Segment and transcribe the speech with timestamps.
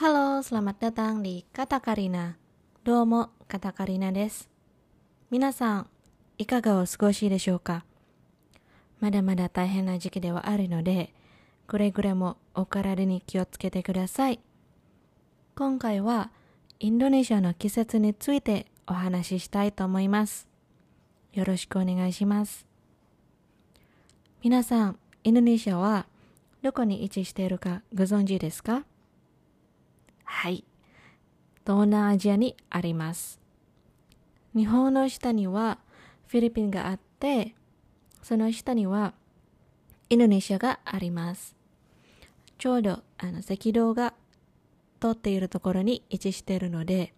[0.00, 2.40] Halo, selamat datang di Kata Karina.
[2.84, 4.48] どうも、カタカリナです。
[5.30, 5.90] 皆さん、
[6.38, 7.84] いかがお過ごしでしょうか
[8.98, 11.12] まだまだ大変な時期ではあるので、
[11.66, 14.40] くれぐれもお体に気をつけてください。
[15.54, 16.30] 今回は、
[16.78, 20.48] インドネシアの季節についてお話ししたいと思います。
[21.34, 22.66] よろしくお願いします。
[24.42, 26.06] 皆さん、インドネシアは
[26.62, 28.86] どこに位置しているかご存知ですか
[30.32, 30.64] はい。
[31.66, 33.40] 東南アジアにあります。
[34.54, 35.78] 日本の下には
[36.28, 37.56] フィリピンがあって、
[38.22, 39.12] その下には
[40.08, 41.56] インドネシアがあります。
[42.58, 44.14] ちょうどあの赤道が
[45.00, 47.12] 通っているところに位置しているので、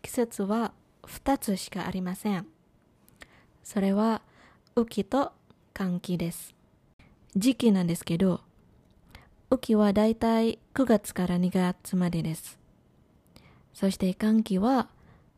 [0.00, 0.72] 季節は
[1.02, 2.46] 2つしかありません。
[3.64, 4.22] それは
[4.76, 5.32] 雨季と
[5.74, 6.54] 寒季です。
[7.36, 8.40] 時期なんですけど、
[9.52, 12.58] 雨季はだいたい9月から2月までです。
[13.74, 14.88] そして寒気は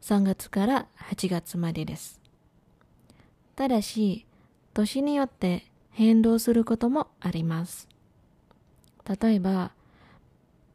[0.02, 2.20] 3月から8月までです。
[3.56, 4.24] ただし、
[4.72, 7.88] 年によって変動することもあります。
[9.20, 9.72] 例えば、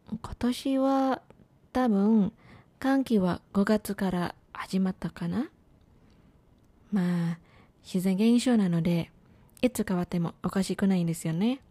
[0.10, 1.22] 今年は
[1.72, 2.34] 多分
[2.78, 5.50] 寒気は5月から始まったかな
[6.92, 7.40] まあ、
[7.86, 9.12] 自然現象なので、
[9.62, 11.62] いつ変わってもおかしくないんですよね。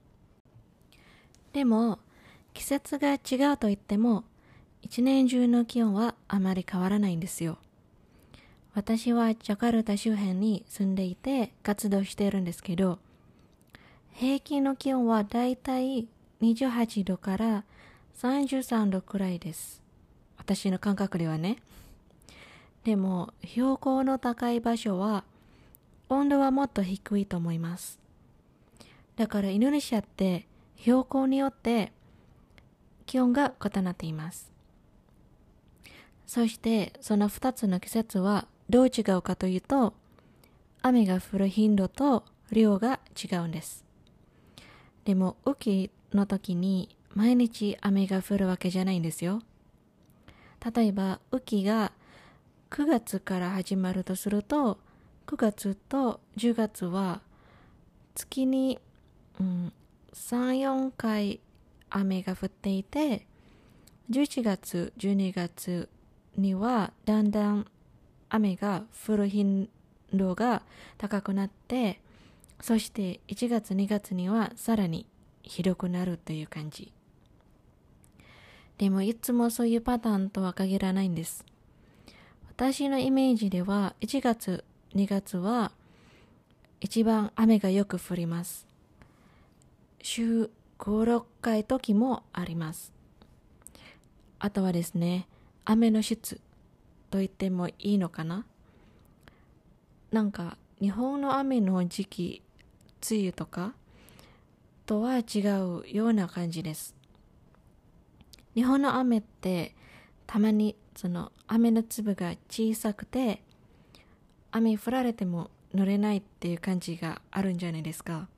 [1.59, 1.99] でも、
[2.55, 4.23] 季節が違うと言っても、
[4.81, 7.59] 一年中の気温はあまり変わらないんですよ。
[8.77, 13.01] 私はジャカルタ周辺に住んでいて活動しているんですけど、
[14.13, 16.07] 平均の気温はだいたい
[16.43, 17.65] 28度から
[18.21, 19.83] 33度くらいです。
[20.37, 21.57] 私の感覚ではね。
[22.85, 25.25] でも、標高の高い場所は
[26.09, 27.99] 温度はもっと低いと思います。
[29.17, 30.47] だからインドネシアって
[30.81, 31.93] 標高によって
[33.07, 34.53] 気温が異なっています。
[36.27, 39.95] そしてその2つの季節はどう違うかというと
[40.83, 43.85] 雨が降る頻度と量が違うんです。
[45.05, 49.43] でも雨季の時に毎日雨が降るわけじゃないんですよ。
[50.75, 51.93] 例えば雨季が
[52.71, 54.79] 9月から始まるとすると
[55.27, 57.23] 9月と10月は
[58.15, 58.79] 月に、
[59.41, 59.73] うん、
[60.15, 61.41] 34回
[61.91, 63.27] 雨が降っていて
[64.11, 65.89] 11月12月
[66.37, 67.67] にはだんだん
[68.31, 69.69] 雨が降る頻
[70.13, 70.63] 度が
[70.97, 72.01] 高くなって
[72.61, 75.07] そして1月2月にはさらに
[75.43, 76.93] ひどくなるという感じ。
[78.79, 81.45] でもいつもそういうパターンとは限らないんです。
[82.49, 84.65] 私のイメージでは1月
[84.95, 85.73] 2月は
[86.81, 88.68] 一番雨がよく降ります。
[90.01, 92.93] 週56回時もあります。
[94.39, 95.27] あとはですね
[95.65, 96.41] 雨の質
[97.11, 98.47] と言ってもいいのかな？
[100.13, 102.43] なんか日本の雨の時期
[103.11, 103.75] 梅雨とか
[104.87, 106.95] とは違うような感じです。
[108.55, 109.75] 日本の雨って
[110.27, 113.43] たまにその雨の粒が小さくて
[114.51, 118.29] 雨降られても濡れないっていう感じがあるんじゃないですか。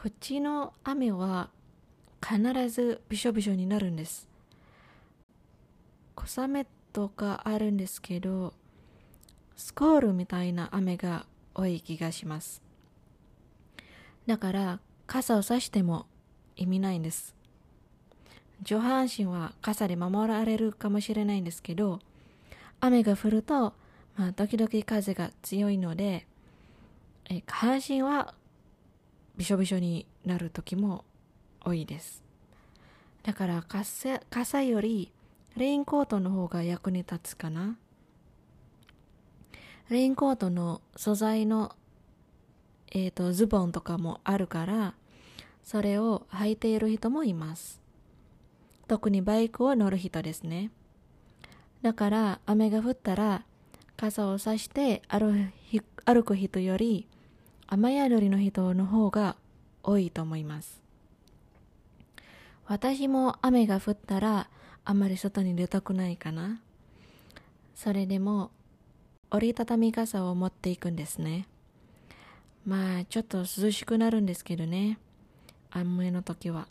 [0.00, 1.48] こっちの雨は
[2.24, 4.28] 必ずびしょびしょになるんです。
[6.14, 8.52] 小雨とかあるんですけど
[9.56, 12.62] スコールみたいな雨が多い気がします。
[14.24, 16.06] だから傘を差しても
[16.54, 17.34] 意味ないんです。
[18.62, 21.98] 上半身は傘で守られるかもしれないんですけど
[22.78, 23.74] 雨が降ると、
[24.14, 26.28] まあ、時々風が強いので
[27.28, 28.34] え下半身は
[29.38, 31.04] びしょびしょになる時も
[31.64, 32.24] 多いです。
[33.22, 35.12] だから傘傘より
[35.56, 37.78] レインコートの方が役に立つかな。
[39.90, 41.76] レインコートの素材の、
[42.90, 44.94] えー、とズボンとかもあるから
[45.62, 47.80] それを履いている人もいます。
[48.88, 50.72] 特にバイクを乗る人ですね。
[51.82, 53.44] だから雨が降ったら
[53.96, 55.32] 傘を差して歩
[56.04, 57.06] 歩く人より
[57.70, 59.36] 雨宿りの人の方が
[59.82, 60.80] 多いと思います。
[62.66, 64.48] 私も雨が降ったら
[64.86, 66.62] あまり外に出たくないかな。
[67.74, 68.50] それでも
[69.30, 71.46] 折りたたみ傘を持っていくんですね。
[72.64, 74.98] まあちょっと涼しくなるんですけどね。
[75.70, 76.68] 雨の時は。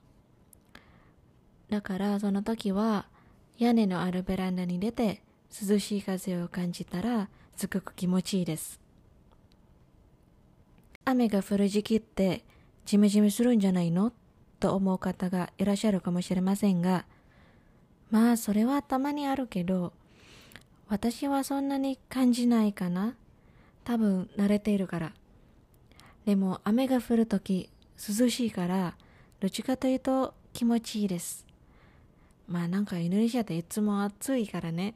[1.69, 3.05] だからその時は
[3.59, 5.21] 屋根のあるベランダに出て
[5.69, 8.86] 涼しい風を感じたらすごく気持ちいいです。
[11.09, 12.43] 雨が降る時期って
[12.85, 14.11] ジメジメするんじゃないの？
[14.59, 17.05] と思う方がいらっしゃるかもしれませんが
[18.11, 19.93] まあそれはたまにあるけど
[20.89, 23.15] 私はそんなに感じないかな。
[23.85, 25.13] 多分慣れているから。
[26.25, 28.95] でも雨が降るとき涼しいから
[29.39, 31.45] どっちかというと気持ちいいです。
[32.49, 34.93] まあなんかインドネシアっていつも暑いからね。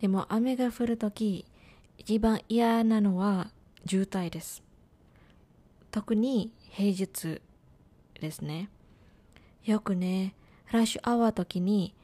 [0.00, 1.46] でも雨が降るとき
[1.98, 3.50] 一番嫌なのは
[3.86, 4.62] 渋滞です。
[5.90, 7.40] 特に平日
[8.20, 8.68] ですね。
[9.64, 10.34] よくね
[10.72, 11.94] ラッシュアワー時に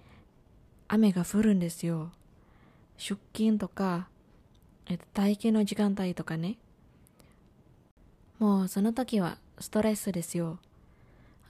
[0.88, 2.10] 雨が降るんですよ。
[2.96, 4.08] 出勤とか、
[4.86, 6.58] えっと、体験の時間帯とかね。
[8.38, 10.58] もうその時はストレスですよ。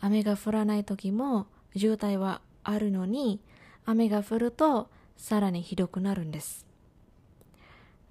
[0.01, 1.47] 雨が降らない時も
[1.77, 3.41] 渋滞はあるのに
[3.85, 6.70] 雨が降るとさらにひどくなるんです。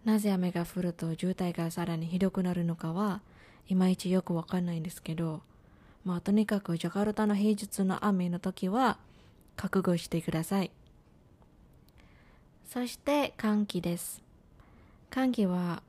[0.05, 3.21] なぜ雨が降ると渋滞がさらにひどくなるのかは
[3.67, 5.41] いまいちよくわかんないんですけど
[6.05, 8.97] まあとにかくジャカルタの平日の雨の時は
[9.55, 10.71] 覚悟してください。
[12.65, 14.21] そして寒気です。
[15.09, 15.83] 寒気は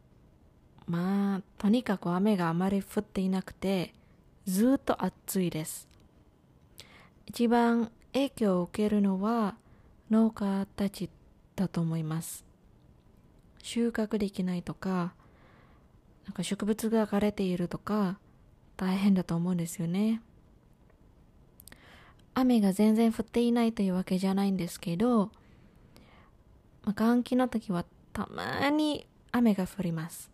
[0.86, 3.94] まあとにかく雨があまり降っていなくて
[4.46, 5.88] ずっと暑いです。
[7.26, 9.54] 一番影響を受けるのは
[10.10, 11.08] 農家たち
[11.54, 12.49] だと思います。
[13.62, 15.14] 収穫できないとか
[16.26, 18.18] なんか植物が枯れているとか
[18.76, 20.22] 大変だと思うんですよね。
[22.34, 25.30] 雨が全然降っていないというわけじゃないんですけど、
[26.84, 30.30] まあ、換気の時はたまに雨が降ります。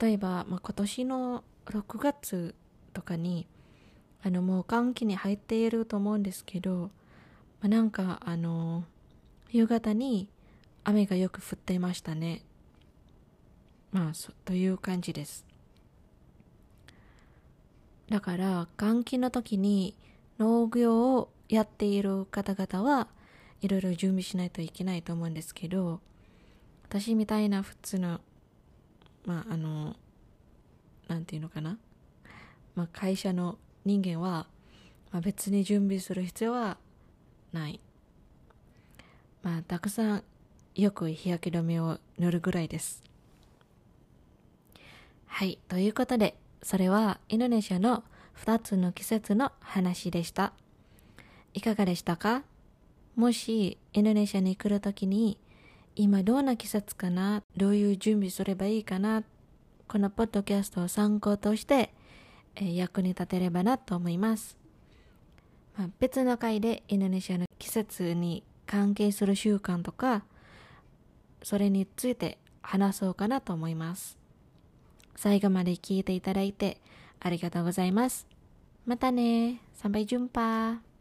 [0.00, 2.54] 例えば、まあ、今年の6月
[2.92, 3.46] とかに
[4.22, 6.90] あのもう換気に入っていると思うんですけど、
[7.60, 8.84] まあ、なんかあの
[9.50, 10.28] 夕方に
[10.84, 12.42] 雨がよく降っていましたね。
[13.92, 15.44] まあそという感じです。
[18.08, 19.94] だから換気の時に
[20.38, 23.08] 農業をやっている方々は
[23.60, 26.00] いろいろ準備しないといけないと思うんですけど
[26.88, 28.20] 私みたいな普通の
[29.24, 29.96] まああの
[31.08, 31.78] なんていうのかな、
[32.74, 34.46] まあ、会社の人間は、
[35.10, 36.78] まあ、別に準備する必要は
[37.52, 37.80] ない。
[39.42, 40.24] まあたくさん
[40.74, 43.02] よく日焼け止めを塗るぐらいです。
[45.26, 48.04] はいということでそれはインドネシアの
[48.44, 50.52] 2つの季節の話でした。
[51.54, 52.42] いかがでしたか？
[53.16, 55.38] もしインドネシアに来るときに
[55.96, 57.42] 今どんな季節かな？
[57.56, 59.22] どういう準備すればいいかな？
[59.88, 61.92] このポッドキャストを参考として、
[62.54, 64.56] え、役に立てればなと思います、
[65.76, 70.24] まあ、別の回でインドネシアの季節に関係する習慣とか
[71.42, 74.18] それについて話そうかなと思います
[75.16, 76.78] 最後まで聞いていただいて
[77.24, 78.26] ありがとうございます。
[78.84, 79.60] またね。
[79.80, 80.91] Sampai jumpa.